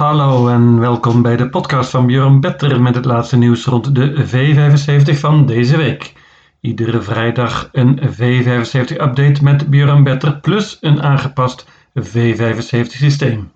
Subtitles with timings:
[0.00, 4.26] Hallo en welkom bij de podcast van Björn Better met het laatste nieuws rond de
[4.26, 6.12] V75 van deze week.
[6.60, 11.66] Iedere vrijdag een V75-update met Björn Better plus een aangepast
[11.98, 13.52] V75 systeem.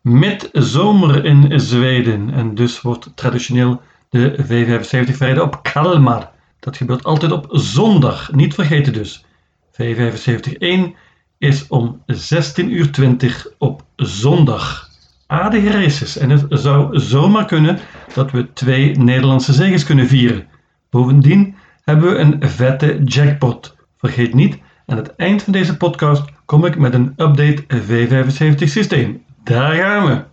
[0.00, 6.30] Midzomer in Zweden en dus wordt traditioneel de V75 verreden op Kalmar.
[6.60, 9.24] Dat gebeurt altijd op zondag, niet vergeten dus.
[9.72, 10.94] V75 1
[11.38, 14.87] is om 16.20 uur op zondag
[15.28, 17.78] aardige races en het zou zomaar kunnen
[18.14, 20.46] dat we twee Nederlandse zegens kunnen vieren.
[20.90, 21.54] Bovendien
[21.84, 23.76] hebben we een vette jackpot.
[23.98, 29.24] Vergeet niet, aan het eind van deze podcast kom ik met een update V75 systeem.
[29.44, 30.24] Daar gaan we!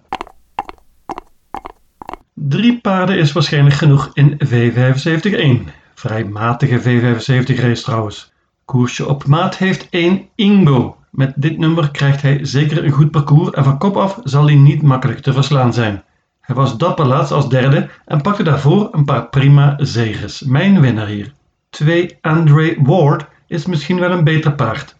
[2.33, 5.69] Drie paarden is waarschijnlijk genoeg in V75-1.
[5.93, 8.33] Vrij matige V75 race trouwens.
[8.65, 10.97] Koersje op maat heeft 1 Ingo.
[11.15, 14.55] Met dit nummer krijgt hij zeker een goed parcours en van kop af zal hij
[14.55, 16.03] niet makkelijk te verslaan zijn.
[16.41, 20.41] Hij was dapper laatst als derde en pakte daarvoor een paar prima zegens.
[20.41, 21.33] Mijn winnaar hier.
[21.69, 24.95] 2 Andre Ward is misschien wel een beter paard.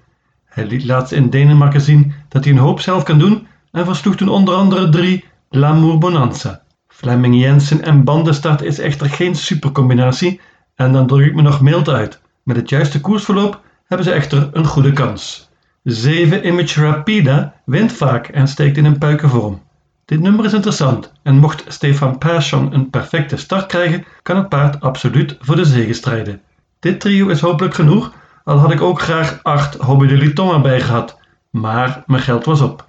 [0.45, 4.15] Hij liet laatst in Denemarken zien dat hij een hoop zelf kan doen en versloeg
[4.15, 6.61] toen onder andere 3 L'amour Bonanza.
[6.87, 10.39] Fleming Jensen en bandenstart is echter geen supercombinatie
[10.75, 12.21] en dan druk ik me nog mild uit.
[12.43, 15.53] Met het juiste koersverloop hebben ze echter een goede kans.
[15.85, 19.61] 7 Image Rapida wint vaak en steekt in een puikenvorm.
[20.05, 24.81] Dit nummer is interessant en mocht Stefan Persson een perfecte start krijgen, kan het paard
[24.81, 26.41] absoluut voor de zege strijden.
[26.79, 28.13] Dit trio is hopelijk genoeg,
[28.43, 31.19] al had ik ook graag 8 Hobby de Liton erbij gehad,
[31.49, 32.87] maar mijn geld was op.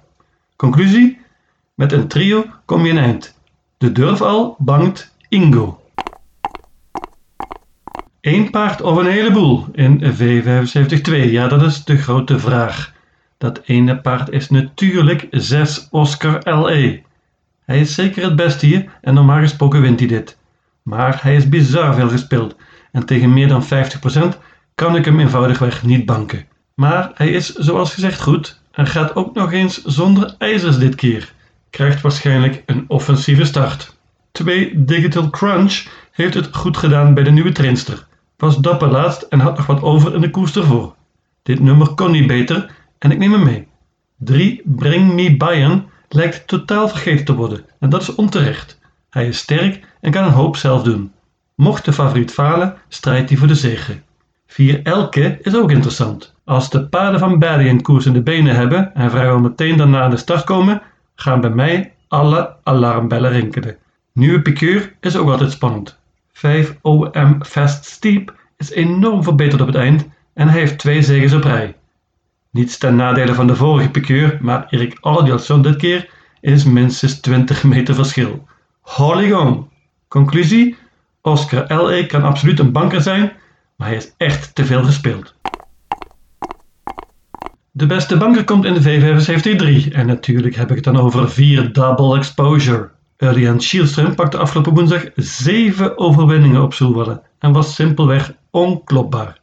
[0.55, 1.19] Conclusie?
[1.73, 3.39] Met een trio kom je een eind.
[3.77, 5.81] De durf al bangt Ingo.
[8.27, 11.31] Eén paard of een heleboel in V75-2?
[11.31, 12.93] Ja, dat is de grote vraag.
[13.37, 17.01] Dat ene paard is natuurlijk 6 Oscar LE.
[17.65, 20.37] Hij is zeker het beste hier en normaal gesproken wint hij dit.
[20.83, 22.55] Maar hij is bizar veel gespeeld
[22.91, 23.67] en tegen meer dan 50%
[24.75, 26.45] kan ik hem eenvoudigweg niet banken.
[26.73, 31.33] Maar hij is zoals gezegd goed en gaat ook nog eens zonder ijzers dit keer.
[31.69, 33.95] Krijgt waarschijnlijk een offensieve start.
[34.31, 38.05] 2 Digital Crunch heeft het goed gedaan bij de nieuwe trainster
[38.37, 40.95] was dapper laatst en had nog wat over in de koers ervoor.
[41.43, 43.67] Dit nummer kon niet beter en ik neem hem mee.
[44.17, 48.79] 3 Bring Me Bayern lijkt totaal vergeten te worden en dat is onterecht.
[49.09, 51.11] Hij is sterk en kan een hoop zelf doen.
[51.55, 54.01] Mocht de favoriet falen, strijdt hij voor de zege.
[54.47, 56.33] 4 Elke is ook interessant.
[56.45, 60.09] Als de paarden van een koers in de benen hebben en vrijwel meteen daarna aan
[60.09, 60.81] de start komen,
[61.15, 63.77] gaan bij mij alle alarmbellen rinkelen.
[64.11, 65.99] Nieuwe piqueur is ook altijd spannend.
[66.37, 71.43] 5 OM Fast Steep is enorm verbeterd op het eind en heeft twee zegens op
[71.43, 71.75] rij.
[72.51, 76.09] Niets ten nadele van de vorige piqueur, maar Erik Audielson dit keer
[76.41, 78.47] is minstens 20 meter verschil.
[78.81, 79.69] Holy gong!
[80.07, 80.75] Conclusie?
[81.21, 82.05] Oscar L.A.
[82.05, 83.31] kan absoluut een banker zijn,
[83.75, 85.35] maar hij is echt te veel gespeeld.
[87.71, 91.73] De beste banker komt in de V75-3 en natuurlijk heb ik het dan over 4
[91.73, 92.95] double exposure.
[93.17, 99.39] Urian Schielström pakte afgelopen woensdag zeven overwinningen op Soelwallen en was simpelweg onklopbaar.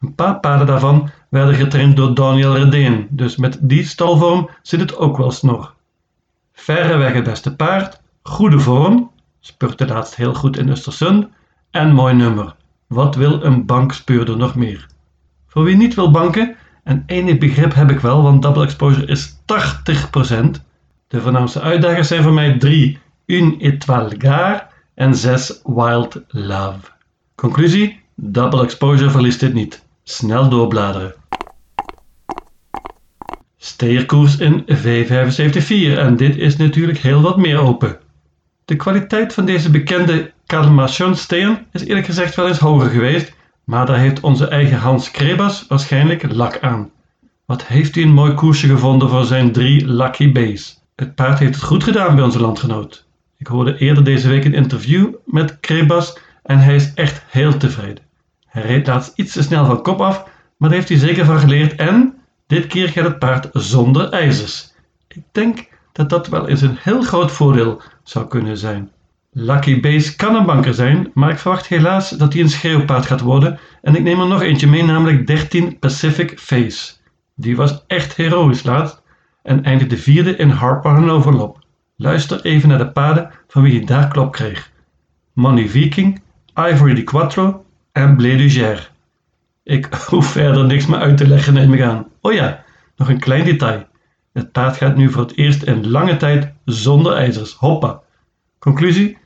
[0.00, 4.96] Een paar paarden daarvan werden getraind door Daniel Redeen, dus met die stalvorm zit het
[4.96, 5.74] ook wel snor.
[6.52, 9.10] Verreweg het beste paard, goede vorm,
[9.40, 11.28] spurte laatst heel goed in Östersund
[11.70, 12.54] en mooi nummer.
[12.86, 14.86] Wat wil een bankspeurder nog meer?
[15.46, 19.34] Voor wie niet wil banken, en enig begrip heb ik wel, want double exposure is
[19.34, 20.68] 80%,
[21.10, 26.80] de voornaamste uitdagers zijn voor mij drie: Un Étoile Gare en zes Wild Love.
[27.34, 29.84] Conclusie: Double exposure verliest dit niet.
[30.02, 31.14] Snel doorbladeren.
[33.56, 37.98] Steerkoers in V75-4 en dit is natuurlijk heel wat meer open.
[38.64, 43.32] De kwaliteit van deze bekende Kalmation Steen is eerlijk gezegd wel eens hoger geweest,
[43.64, 46.90] maar daar heeft onze eigen Hans Krebas waarschijnlijk lak aan.
[47.46, 50.78] Wat heeft hij een mooi koersje gevonden voor zijn drie Lucky Base.
[51.00, 53.06] Het paard heeft het goed gedaan bij onze landgenoot.
[53.36, 58.04] Ik hoorde eerder deze week een interview met Krebas en hij is echt heel tevreden.
[58.46, 60.24] Hij reed laatst iets te snel van kop af,
[60.56, 62.14] maar daar heeft hij zeker van geleerd en
[62.46, 64.72] dit keer gaat het paard zonder ijzers.
[65.08, 68.90] Ik denk dat dat wel eens een heel groot voordeel zou kunnen zijn.
[69.30, 73.20] Lucky Base kan een banker zijn, maar ik verwacht helaas dat hij een schreeuwpaard gaat
[73.20, 76.92] worden en ik neem er nog eentje mee, namelijk 13 Pacific Face.
[77.34, 79.00] Die was echt heroïs laatst
[79.42, 81.52] en eindigde vierde in Harper Hanover
[81.96, 84.70] Luister even naar de paden van wie je daar klop kreeg.
[85.32, 86.20] Money Viking,
[86.54, 88.76] Ivory de Quattro en du
[89.62, 92.06] Ik hoef verder niks meer uit te leggen neem ik aan.
[92.20, 92.64] Oh ja,
[92.96, 93.86] nog een klein detail.
[94.32, 97.52] Het paard gaat nu voor het eerst in lange tijd zonder ijzers.
[97.52, 98.00] Hoppa.
[98.58, 99.18] Conclusie?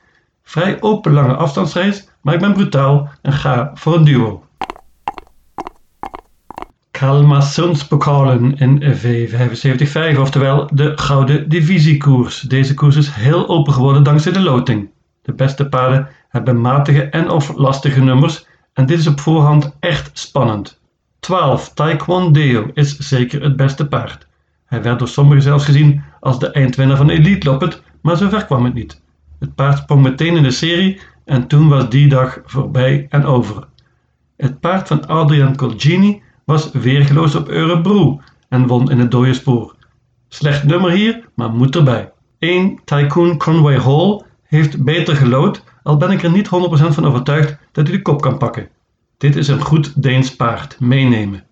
[0.43, 4.43] Vrij open lange afstandsreis, maar ik ben brutaal en ga voor een duo.
[7.05, 12.39] Kalmarsunds-pokalen in V75-5, oftewel de Gouden Divisiekoers.
[12.39, 14.89] Deze koers is heel open geworden dankzij de loting.
[15.21, 20.09] De beste paarden hebben matige en of lastige nummers en dit is op voorhand echt
[20.13, 20.81] spannend.
[21.19, 21.73] 12.
[21.73, 24.27] Taekwondo is zeker het beste paard.
[24.65, 28.65] Hij werd door sommigen zelfs gezien als de eindwinnaar van Elite Loppet, maar zover kwam
[28.65, 29.01] het niet.
[29.39, 33.67] Het paard sprong meteen in de serie en toen was die dag voorbij en over.
[34.37, 39.75] Het paard van Adrian Colgini was weergeloos op Örebro en won in het dode spoor.
[40.27, 42.11] Slecht nummer hier, maar moet erbij.
[42.39, 46.49] 1 Tycoon Conway Hall heeft beter gelood, al ben ik er niet 100%
[46.93, 48.69] van overtuigd dat hij de kop kan pakken.
[49.17, 51.43] Dit is een goed Deens paard, meenemen.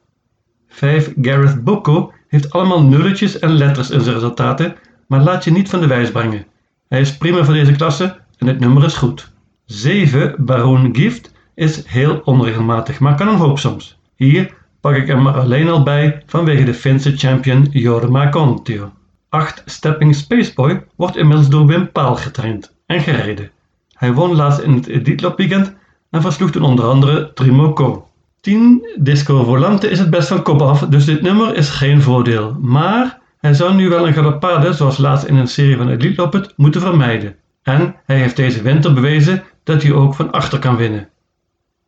[0.67, 4.75] 5 Gareth Boko heeft allemaal nulletjes en letters in zijn resultaten,
[5.07, 6.45] maar laat je niet van de wijs brengen.
[6.87, 9.31] Hij is prima voor deze klasse en het nummer is goed.
[9.65, 13.99] 7 Baron Gift is heel onregelmatig, maar kan een hoop soms.
[14.15, 14.53] Hier
[14.83, 18.91] pak ik er alleen al bij vanwege de Finse champion Jorma Kontio.
[19.29, 23.51] 8 Stepping Spaceboy wordt inmiddels door Wim Paal getraind en gereden.
[23.93, 25.73] Hij won laatst in het Editloop weekend
[26.09, 28.07] en versloeg toen onder andere Trimoco.
[28.41, 32.57] 10 Disco Volante is het best van kop af, dus dit nummer is geen voordeel.
[32.61, 36.53] Maar hij zou nu wel een galoppade, zoals laatst in een serie van Elite Loppet,
[36.55, 37.35] moeten vermijden.
[37.61, 41.09] En hij heeft deze winter bewezen dat hij ook van achter kan winnen.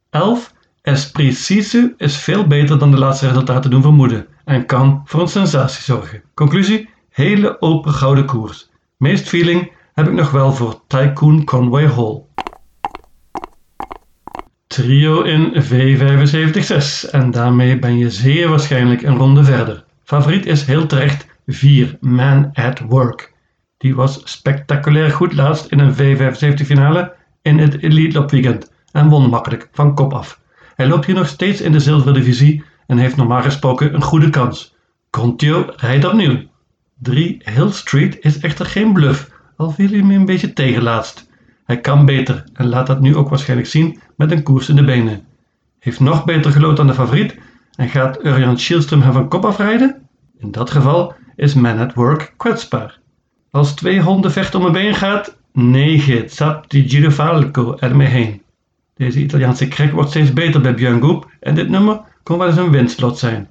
[0.10, 0.54] 11
[0.86, 5.28] Esprit Sisu is veel beter dan de laatste resultaten doen vermoeden en kan voor een
[5.28, 6.24] sensatie zorgen.
[6.34, 8.70] Conclusie: hele open gouden koers.
[8.98, 12.22] Meest feeling heb ik nog wel voor Tycoon Conway Hall.
[14.68, 19.84] Trio in V75-6 en daarmee ben je zeer waarschijnlijk een ronde verder.
[20.04, 23.34] Favoriet is heel terecht 4 Man at Work.
[23.78, 29.10] Die was spectaculair goed laatst in een V75 finale in het Elite Lop weekend en
[29.10, 30.44] won makkelijk van kop af.
[30.76, 34.30] Hij loopt hier nog steeds in de zilveren divisie en heeft normaal gesproken een goede
[34.30, 34.76] kans.
[35.10, 36.38] Contio rijdt opnieuw.
[37.00, 41.30] 3 Hill Street is echter geen bluff, al viel hij me een beetje tegen laatst.
[41.66, 44.84] Hij kan beter en laat dat nu ook waarschijnlijk zien met een koers in de
[44.84, 45.26] benen.
[45.80, 47.38] Heeft nog beter gelood dan de favoriet
[47.76, 50.08] en gaat Urjan Schielström hem van kop afrijden?
[50.38, 53.00] In dat geval is Man at Work kwetsbaar.
[53.52, 58.42] Als twee honden vechten om een been gaat, 9 Zap di Girofalco ermee heen.
[58.96, 62.72] Deze Italiaanse krek wordt steeds beter bij Björn en dit nummer kon wel eens een
[62.72, 63.50] winslot zijn.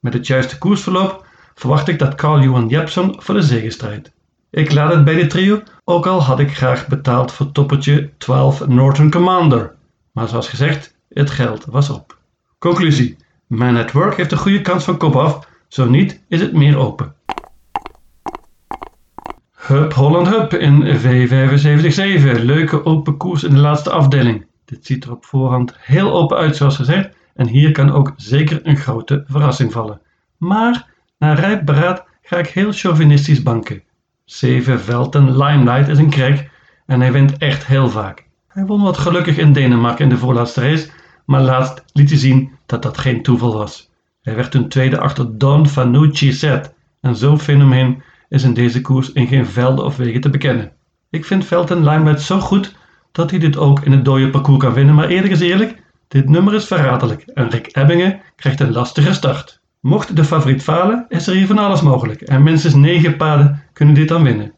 [0.00, 4.12] Met het juiste koersverloop verwacht ik dat Carl-Johan Jepson voor de zege strijdt.
[4.50, 8.66] Ik laat het bij dit trio, ook al had ik graag betaald voor toppertje 12
[8.66, 9.74] Norton Commander.
[10.12, 12.18] Maar zoals gezegd, het geld was op.
[12.58, 13.16] Conclusie.
[13.46, 16.78] Man at Work heeft een goede kans van kop af, zo niet is het meer
[16.78, 17.14] open.
[19.52, 22.42] Hup Holland Hup in V75-7.
[22.42, 24.46] Leuke open koers in de laatste afdeling.
[24.72, 28.60] Dit ziet er op voorhand heel open uit zoals gezegd en hier kan ook zeker
[28.62, 30.00] een grote verrassing vallen.
[30.36, 30.86] Maar
[31.18, 33.82] na rijp beraad ga ik heel chauvinistisch banken.
[34.24, 36.50] 7 Velten Limelight is een krek
[36.86, 38.26] en hij wint echt heel vaak.
[38.48, 40.88] Hij won wat gelukkig in Denemarken in de voorlaatste race,
[41.24, 43.90] maar laatst liet hij zien dat dat geen toeval was.
[44.22, 49.12] Hij werd toen tweede achter Don Fanucci Zet en zo'n fenomeen is in deze koers
[49.12, 50.72] in geen velden of wegen te bekennen.
[51.10, 52.80] Ik vind Velten Limelight zo goed
[53.12, 56.28] dat hij dit ook in het dode parcours kan winnen, maar eerlijk is eerlijk, dit
[56.28, 59.60] nummer is verraderlijk en Rick Ebbingen krijgt een lastige start.
[59.80, 63.94] Mocht de favoriet falen, is er hier van alles mogelijk en minstens 9 paarden kunnen
[63.94, 64.52] dit dan winnen.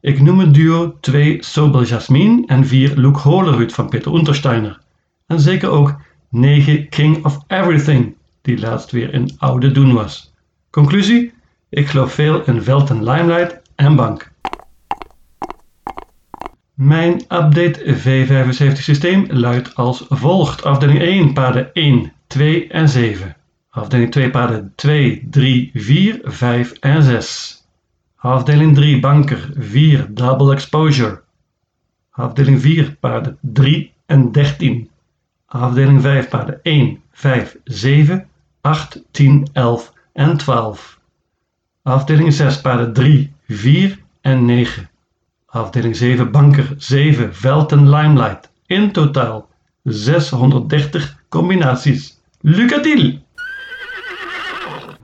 [0.00, 4.80] Ik noem het duo 2 Sobel Jasmine en 4 Luke Holerud van Peter Untersteiner.
[5.26, 10.32] En zeker ook 9 King of Everything, die laatst weer in oude doen was.
[10.70, 11.32] Conclusie?
[11.68, 14.29] Ik geloof veel in Velten Limelight en Bank.
[16.80, 20.64] Mijn update V75 systeem luidt als volgt.
[20.64, 23.36] Afdeling 1 paarden 1, 2 en 7.
[23.70, 27.64] Afdeling 2 paarden 2, 3, 4, 5 en 6.
[28.16, 31.20] Afdeling 3 banker 4 double exposure.
[32.10, 34.90] Afdeling 4 paarden 3 en 13.
[35.46, 38.26] Afdeling 5 paarden 1, 5, 7,
[38.60, 40.98] 8, 10, 11 en 12.
[41.82, 44.89] Afdeling 6 paarden 3, 4 en 9.
[45.52, 48.48] Afdeling 7 banker 7 Velten Limelight.
[48.66, 49.48] In totaal
[49.84, 52.20] 630 combinaties.
[52.42, 53.19] Lucatiel!